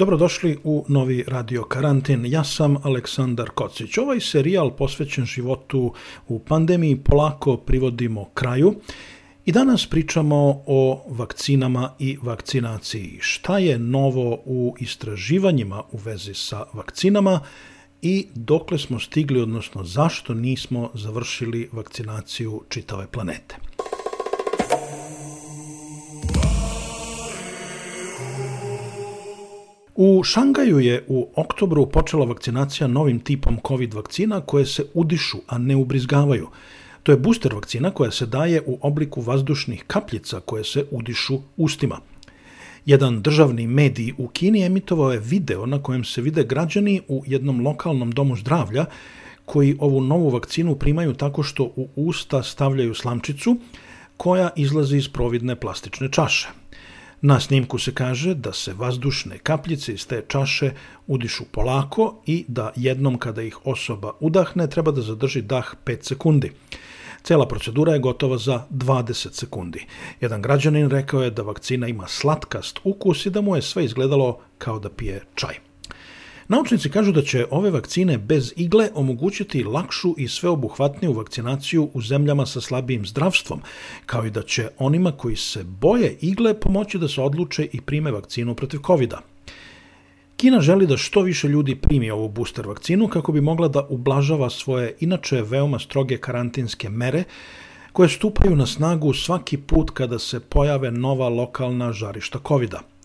[0.00, 2.26] Dobrodošli u novi Radio Karantin.
[2.26, 3.98] Ja sam Aleksandar Kocić.
[3.98, 5.94] Ovaj serijal posvećen životu
[6.28, 8.74] u pandemiji polako privodimo kraju
[9.44, 13.18] I danas pričamo o vakcinama i vakcinaciji.
[13.20, 17.40] Šta je novo u istraživanjima u vezi sa vakcinama
[18.02, 23.69] i dokle smo stigli, odnosno zašto nismo završili vakcinaciju čitave planete.
[30.02, 35.58] U Šangaju je u oktobru počela vakcinacija novim tipom COVID vakcina koje se udišu, a
[35.58, 36.48] ne ubrizgavaju–
[37.02, 42.00] To je booster vakcina koja se daje u obliku vazdušnih kapljica koje se udišu ustima.
[42.86, 47.60] Jedan državni medij u Kini emitovao je video na kojem se vide građani u jednom
[47.60, 48.84] lokalnom domu zdravlja
[49.44, 53.56] koji ovu novu vakcinu primaju tako što u usta stavljaju slamčicu
[54.16, 56.59] koja izlazi iz providne plastične čaše.
[57.22, 60.70] Na snimku se kaže da se vazdušne kapljice iz te čaše
[61.06, 66.52] udišu polako i da jednom kada ih osoba udahne treba da zadrži dah 5 sekundi.
[67.22, 69.86] Cela procedura je gotova za 20 sekundi.
[70.20, 74.38] Jedan građanin rekao je da vakcina ima slatkast ukus i da mu je sve izgledalo
[74.58, 75.69] kao da pije čaj.
[76.50, 82.46] Naučnici kažu da će ove vakcine bez igle omogućiti lakšu i sveobuhvatniju vakcinaciju u zemljama
[82.46, 83.60] sa slabijim zdravstvom,
[84.06, 88.10] kao i da će onima koji se boje igle pomoći da se odluče i prime
[88.10, 89.18] vakcinu protiv covid -a.
[90.36, 94.50] Kina želi da što više ljudi primi ovu booster vakcinu kako bi mogla da ublažava
[94.50, 97.24] svoje inače veoma stroge karantinske mere
[97.92, 102.99] koje stupaju na snagu svaki put kada se pojave nova lokalna žarišta covid -a.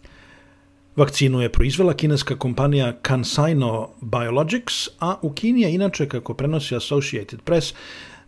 [0.95, 7.41] Vakcinu je proizvela kineska kompanija CanSino Biologics, a u Kini je inače, kako prenosi Associated
[7.41, 7.73] Press,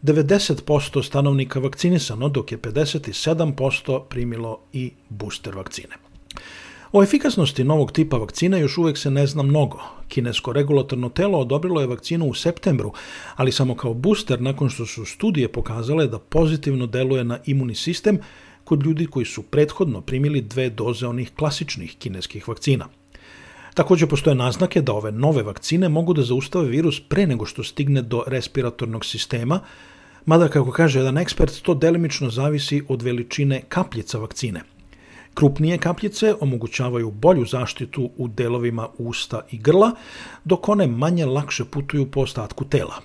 [0.03, 5.95] 90% stanovnika vakcinisano, dok je 57% primilo i booster vakcine.
[6.91, 9.79] O efikasnosti novog tipa vakcina još uvek se ne zna mnogo.
[10.07, 12.93] Kinesko regulatorno telo odobrilo je vakcinu u septembru,
[13.35, 18.19] ali samo kao booster nakon što su studije pokazale da pozitivno deluje na imunni sistem
[18.67, 22.87] kod ljudi koji su prethodno primili dve doze onih klasičnih kineskih vakcina.
[23.73, 28.01] Takođe postoje naznake da ove nove vakcine mogu da zaustave virus pre nego što stigne
[28.01, 29.59] do respiratornog sistema,
[30.25, 34.63] mada kako kaže jedan ekspert, to delimično zavisi od veličine kapljica vakcine–
[35.37, 39.91] Krupnije kapljice omogućavaju bolju zaštitu u delovima usta i grla,
[40.43, 42.95] dok one manje lakše putuju po ostatku tela.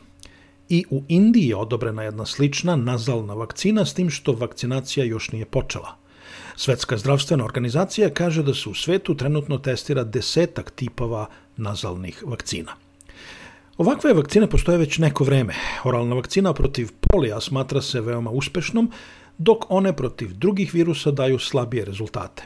[0.73, 5.45] I u Indiji je odobrena jedna slična nazalna vakcina s tim što vakcinacija još nije
[5.45, 5.97] počela.
[6.57, 12.73] Svetska zdravstvena organizacija kaže da se u svetu trenutno testira desetak tipova nazalnih vakcina.
[13.77, 15.55] Ovakve vakcine postoje već neko vreme.
[15.85, 18.91] Oralna vakcina protiv polija smatra se veoma uspešnom,
[19.39, 22.43] dok one protiv drugih virusa daju slabije rezultate.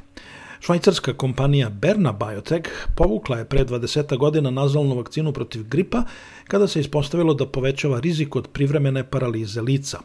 [0.66, 6.02] Švajcarska kompanija Berna Biotech povukla je pre 20 godina nazalnu vakcinu protiv gripa
[6.44, 9.98] kada se ispostavilo da povećava rizik od privremene paralize lica.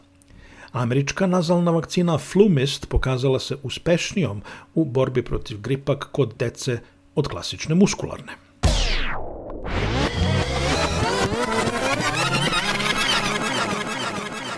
[0.71, 4.41] Američka nazalna vakcina Flumist pokazala se uspešnijom
[4.75, 6.79] u borbi protiv gripa kod dece
[7.15, 8.33] od klasične muskularne.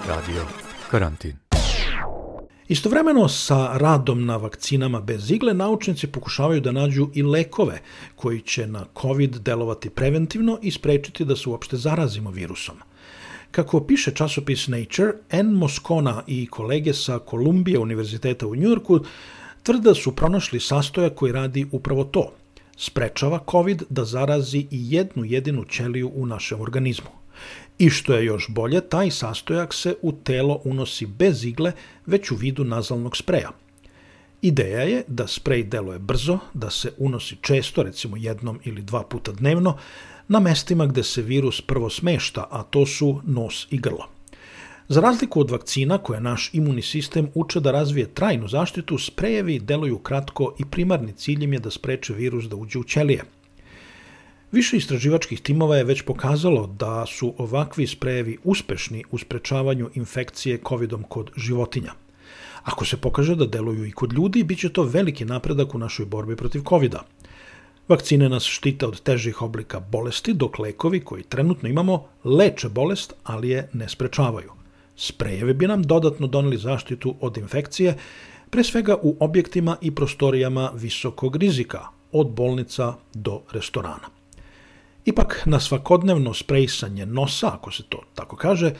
[0.08, 0.46] Radio
[0.92, 1.53] Karantin
[2.68, 7.82] Istovremeno sa radom na vakcinama bez igle, naučnici pokušavaju da nađu i lekove
[8.16, 12.76] koji će na COVID delovati preventivno i sprečiti da se uopšte zarazimo virusom.
[13.52, 15.54] Kako piše časopis Nature, N.
[15.54, 19.00] Moscona i kolege sa Kolumbije univerziteta u Njujorku
[19.64, 22.32] tvrda su pronašli sastojak koji radi upravo to.
[22.78, 27.23] Sprečava COVID da zarazi i jednu jedinu ćeliju u našem organizmu.
[27.80, 31.72] I što je još bolje, taj sastojak se u telo unosi bez igle,
[32.06, 33.52] već u vidu nazalnog spreja.
[34.42, 39.32] Ideja je da sprej deluje brzo, da se unosi često, recimo jednom ili dva puta
[39.32, 39.78] dnevno,
[40.28, 44.08] na mestima gde se virus prvo smešta, a to su nos i grlo.
[44.88, 50.00] Za razliku od vakcina koje naš imunni sistem uče da razvije trajnu zaštitu, sprejevi deluju
[50.00, 53.24] kratko i primarni cilj im je da spreče virus da uđe u ćelije.
[54.54, 61.04] Više istraživačkih timova je već pokazalo da su ovakvi sprejevi uspešni u sprečavanju infekcije COVID-om
[61.04, 61.94] kod životinja.
[62.64, 66.06] Ako se pokaže da deluju i kod ljudi, bit će to veliki napredak u našoj
[66.06, 67.02] borbi protiv COVID-a.
[67.88, 73.50] Vakcine nas štite od težih oblika bolesti, dok lekovi koji trenutno imamo leče bolest, ali
[73.50, 74.52] je ne sprečavaju.
[74.96, 77.98] Sprejevi bi nam dodatno doneli zaštitu od infekcije,
[78.50, 84.23] pre svega u objektima i prostorijama visokog rizika, od bolnica do restorana.
[85.06, 88.72] Ipak, na svakodnevno sprejsanje nosa, ako se to tako kaže,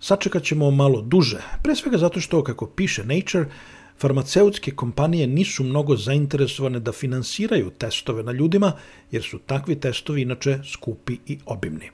[0.00, 3.44] sačekat ćemo malo duže, pre svega zato što, kako piše Nature,
[3.98, 8.72] farmaceutske kompanije nisu mnogo zainteresovane da finansiraju testove na ljudima,
[9.10, 11.90] jer su takvi testovi inače skupi i obimni.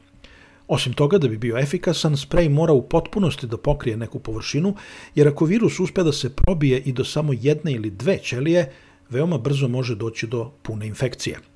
[0.69, 4.77] Osim toga, da bi bio efikasan, sprej mora u potpunosti da pokrije neku površinu,
[5.15, 8.73] jer ako virus uspe da se probije i do samo jedne ili dve ćelije,
[9.11, 11.52] veoma brzo može doći do pune infekcije.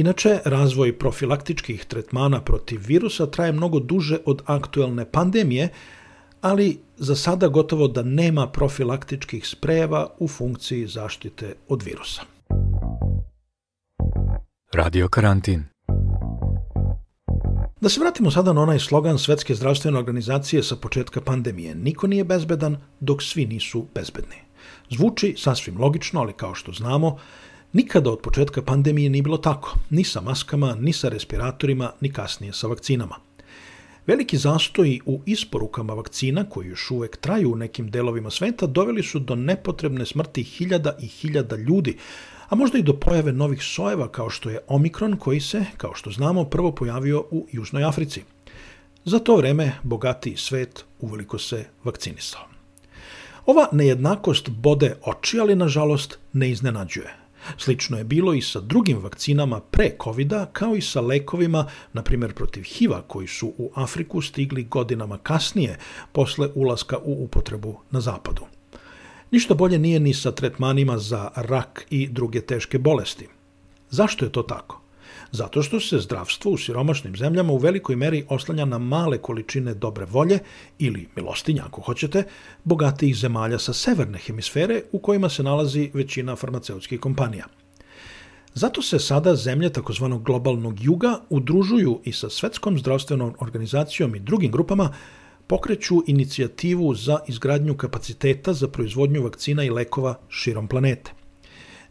[0.00, 5.68] Inače, razvoj profilaktičkih tretmana protiv virusa traje mnogo duže od aktuelne pandemije,
[6.40, 12.22] ali za sada gotovo da nema profilaktičkih sprejeva u funkciji zaštite od virusa.
[14.72, 15.64] Radio karantin.
[17.80, 21.74] Da se vratimo sada na onaj slogan Svetske zdravstvene organizacije sa početka pandemije.
[21.74, 24.36] Niko nije bezbedan dok svi nisu bezbedni.
[24.90, 27.18] Zvuči sasvim logično, ali kao što znamo,
[27.72, 29.74] nikada od početka pandemije nije bilo tako.
[29.90, 33.16] Ni sa maskama, ni sa respiratorima, ni kasnije sa vakcinama.
[34.06, 39.18] Veliki zastoji u isporukama vakcina, koji još uvek traju u nekim delovima sveta, doveli su
[39.18, 41.96] do nepotrebne smrti hiljada i hiljada ljudi,
[42.48, 46.10] a možda i do pojave novih sojeva kao što je Omikron koji se, kao što
[46.10, 48.22] znamo, prvo pojavio u Južnoj Africi.
[49.04, 52.40] Za to vreme bogatiji svet uveliko se vakcinisao.
[53.46, 57.19] Ova nejednakost bode oči, ali nažalost ne iznenađuje.
[57.58, 62.34] Slično je bilo i sa drugim vakcinama pre covid kao i sa lekovima, na primjer
[62.34, 65.78] protiv HIV-a, koji su u Afriku stigli godinama kasnije,
[66.12, 68.42] posle ulaska u upotrebu na zapadu.
[69.30, 73.28] Ništa bolje nije ni sa tretmanima za rak i druge teške bolesti.
[73.90, 74.80] Zašto je to tako?
[75.32, 80.04] Zato što se zdravstvo u siromašnim zemljama u velikoj meri oslanja na male količine dobre
[80.04, 80.38] volje
[80.78, 82.24] ili milostinja, ako hoćete,
[82.64, 87.46] bogatijih zemalja sa severne hemisfere u kojima se nalazi većina farmaceutskih kompanija.
[88.54, 94.52] Zato se sada zemlje takozvanog globalnog juga udružuju i sa Svetskom zdravstvenom organizacijom i drugim
[94.52, 94.94] grupama
[95.46, 101.19] pokreću inicijativu za izgradnju kapaciteta za proizvodnju vakcina i lekova širom planete.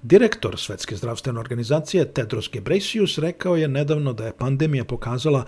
[0.02, 5.46] Direktor Svetske zdravstvene organizacije Tedros Ghebreyesus rekao je nedavno da je pandemija pokazala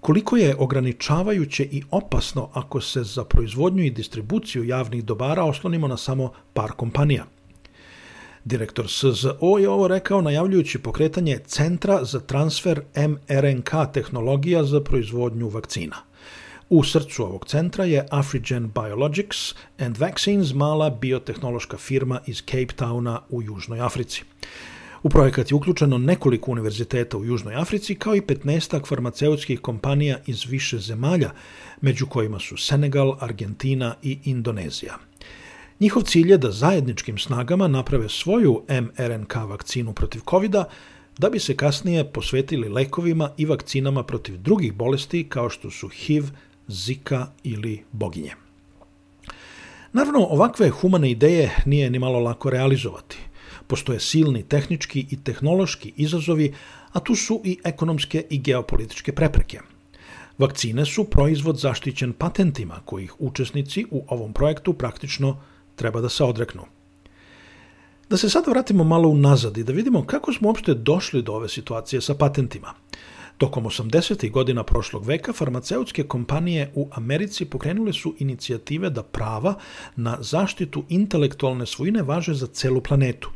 [0.00, 5.96] koliko je ograničavajuće i opasno ako se za proizvodnju i distribuciju javnih dobara oslonimo na
[5.96, 7.24] samo par kompanija.
[8.44, 15.96] Direktor SZO je ovo rekao najavljujući pokretanje Centra za transfer mRNK tehnologija za proizvodnju vakcina.
[16.70, 23.18] U srcu ovog centra je Afrigen Biologics and Vaccines, mala biotehnološka firma iz Cape Towna
[23.28, 24.22] u Južnoj Africi.
[25.02, 30.44] U projekat je uključeno nekoliko univerziteta u Južnoj Africi, kao i 15 farmaceutskih kompanija iz
[30.44, 31.30] više zemalja,
[31.80, 34.98] među kojima su Senegal, Argentina i Indonezija.
[35.80, 40.54] Njihov cilj je da zajedničkim snagama naprave svoju mRNK vakcinu protiv covid
[41.18, 46.24] da bi se kasnije posvetili lekovima i vakcinama protiv drugih bolesti kao što su HIV,
[46.68, 48.32] Zika ili boginje.
[49.92, 53.18] Naravno, ovakve humane ideje nije ni malo lako realizovati.
[53.66, 56.54] Postoje silni tehnički i tehnološki izazovi,
[56.92, 59.60] a tu su i ekonomske i geopolitičke prepreke.
[60.38, 65.40] Vakcine su proizvod zaštićen patentima kojih učesnici u ovom projektu praktično
[65.76, 66.62] treba da se odreknu.
[68.10, 71.48] Da se sada vratimo malo unazad i da vidimo kako smo uopšte došli do ove
[71.48, 72.74] situacije sa patentima–
[73.38, 74.30] Tokom 80.
[74.30, 79.54] godina prošlog veka farmaceutske kompanije u Americi pokrenule su inicijative da prava
[79.96, 83.30] na zaštitu intelektualne svojine važe za celu planetu.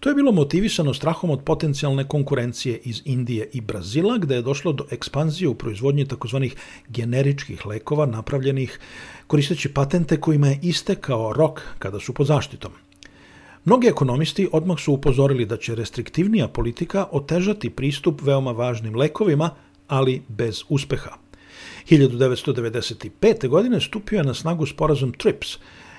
[0.00, 4.72] To je bilo motivisano strahom od potencijalne konkurencije iz Indije i Brazila, gde je došlo
[4.72, 6.56] do ekspanzije u proizvodnji takozvanih
[6.88, 8.78] generičkih lekova napravljenih
[9.26, 12.72] koristeći patente kojima je istekao rok kada su pod zaštitom–
[13.64, 19.50] Mnogi ekonomisti odmah su upozorili da će restriktivnija politika otežati pristup veoma važnim lekovima,
[19.88, 21.10] ali bez uspeha.
[21.90, 23.48] 1995.
[23.48, 25.58] godine stupio je na snagu sporazum TRIPS,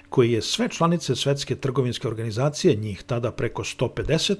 [0.09, 4.35] koji je sve članice Svetske trgovinske organizacije, njih tada preko 150,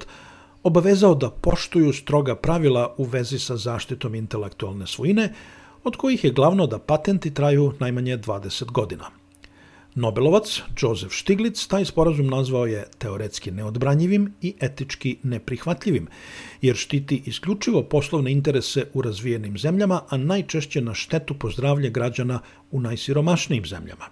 [0.63, 5.33] obavezao da poštuju stroga pravila u vezi sa zaštitom intelektualne svojine,
[5.83, 9.20] od kojih je glavno da patenti traju najmanje 20 godina.
[9.95, 16.07] Nobelovac Joseph Stiglitz taj sporazum nazvao je teoretski neodbranjivim i etički neprihvatljivim,
[16.61, 22.39] jer štiti isključivo poslovne interese u razvijenim zemljama, a najčešće na štetu pozdravlje građana
[22.71, 24.05] u najsiromašnijim zemljama.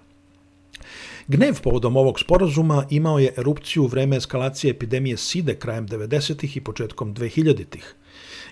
[1.28, 6.58] Gnev povodom ovog sporazuma imao je erupciju u vreme eskalacije epidemije SIDE krajem 90.
[6.58, 7.96] i početkom 2000-ih.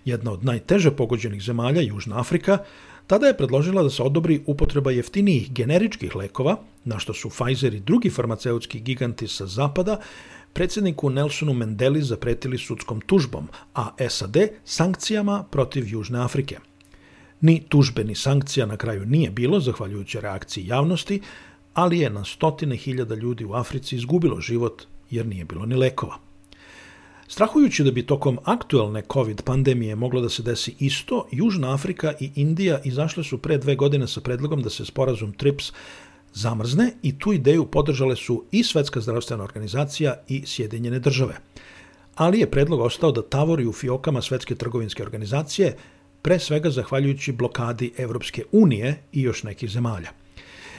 [0.06, 2.58] Jedna od najteže pogođenih zemalja, Južna Afrika,
[3.08, 7.80] tada je predložila da se odobri upotreba jeftinijih generičkih lekova, na što su Pfizer i
[7.80, 10.00] drugi farmaceutski giganti sa zapada
[10.54, 16.58] predsjedniku Nelsonu Mandeli zapretili sudskom tužbom, a SAD sankcijama protiv Južne Afrike.
[17.42, 21.22] Ni tužbe ni sankcija na kraju nije bilo, zahvaljujući reakciji javnosti,
[21.74, 26.27] ali je na stotine hiljada ljudi u Africi izgubilo život jer nije bilo ni lekova.
[27.28, 32.32] Strahujući da bi tokom aktuelne COVID pandemije moglo da se desi isto, Južna Afrika i
[32.36, 35.72] Indija izašle su pre dve godine sa predlogom da se sporazum TRIPS
[36.34, 41.38] zamrzne i tu ideju podržale su i Svetska zdravstvena organizacija i Sjedinjene države.
[42.16, 45.76] Ali je predlog ostao da tavori u fiokama Svetske trgovinske organizacije,
[46.22, 50.10] pre svega zahvaljujući blokadi Evropske unije i još nekih zemalja.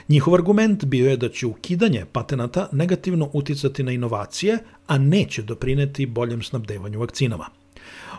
[0.08, 6.06] Njihov argument bio je da će ukidanje patenata negativno uticati na inovacije, a neće doprineti
[6.06, 7.46] boljem snabdevanju vakcinama.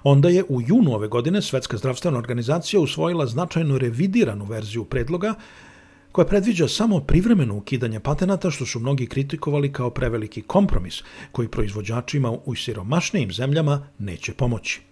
[0.04, 5.34] Onda je u junu ove godine Svetska zdravstvena organizacija usvojila značajno revidiranu verziju predloga
[6.12, 12.32] koja predviđa samo privremeno ukidanje patenata što su mnogi kritikovali kao preveliki kompromis koji proizvođačima
[12.46, 14.89] u siromašnijim zemljama neće pomoći.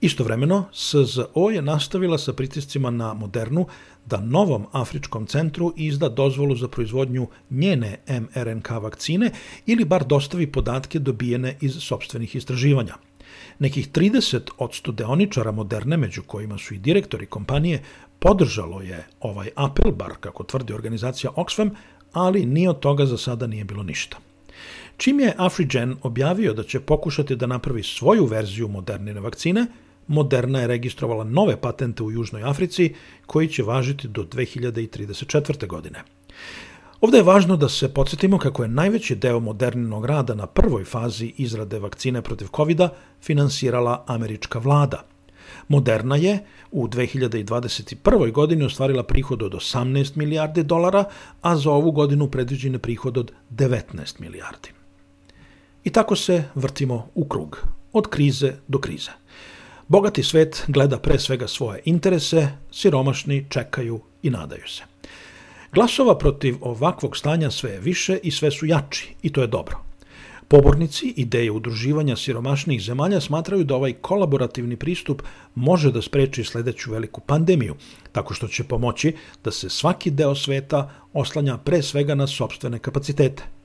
[0.00, 3.66] Istovremeno, SZO je nastavila sa pritiscima na Modernu
[4.06, 9.30] da novom Afričkom centru izda dozvolu za proizvodnju njene mRNK vakcine
[9.66, 12.94] ili bar dostavi podatke dobijene iz sobstvenih istraživanja.
[13.58, 17.82] Nekih 30 od studeoničara Moderne, među kojima su i direktori kompanije,
[18.18, 21.70] podržalo je ovaj apel, bar kako tvrdi organizacija Oxfam,
[22.12, 24.16] ali ni od toga za sada nije bilo ništa.
[24.96, 29.66] Čim je Afrigen objavio da će pokušati da napravi svoju verziju modernine vakcine,
[30.06, 32.94] Moderna je registrovala nove patente u Južnoj Africi
[33.26, 35.66] koji će važiti do 2034.
[35.66, 36.02] godine.
[37.00, 41.32] Ovde je važno da se podsjetimo kako je najveći deo moderninog rada na prvoj fazi
[41.36, 42.80] izrade vakcine protiv covid
[43.22, 45.04] finansirala američka vlada.
[45.68, 46.38] Moderna je
[46.70, 48.32] u 2021.
[48.32, 51.04] godini ostvarila prihod od 18 milijardi dolara,
[51.42, 54.68] a za ovu godinu predviđen je prihod od 19 milijardi.
[55.84, 59.10] I tako se vrtimo u krug, od krize do krize.
[59.88, 64.82] Bogati svet gleda pre svega svoje interese, siromašni čekaju i nadaju se.
[65.72, 69.78] Glasova protiv ovakvog stanja sve je više i sve su jači, i to je dobro.
[70.48, 75.22] Pobornici ideje udruživanja siromašnih zemalja smatraju da ovaj kolaborativni pristup
[75.54, 77.74] može da spreči sledeću veliku pandemiju,
[78.12, 79.14] tako što će pomoći
[79.44, 83.55] da se svaki deo sveta oslanja pre svega na sobstvene kapacitete.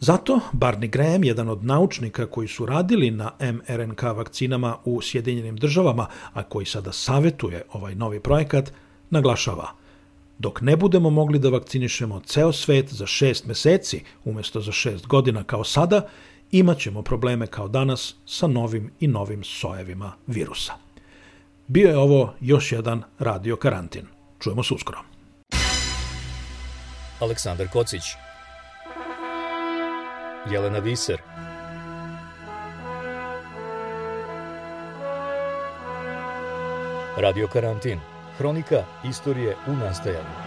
[0.00, 6.06] Zato Barney Graham, jedan od naučnika koji su radili na mRNK vakcinama u Sjedinjenim državama,
[6.32, 8.72] a koji sada savetuje ovaj novi projekat,
[9.10, 9.70] naglašava
[10.38, 15.44] Dok ne budemo mogli da vakcinišemo ceo svet za šest meseci umesto za šest godina
[15.44, 16.08] kao sada,
[16.50, 20.72] imaćemo probleme kao danas sa novim i novim sojevima virusa.
[21.66, 24.06] Bio je ovo još jedan radio karantin.
[24.40, 24.98] Čujemo se uskoro.
[27.20, 28.02] Aleksandar Kocić
[30.50, 31.20] Jelena Viser.
[37.16, 38.00] Radio Karantin.
[38.38, 40.45] Hronika istorije u nastajanju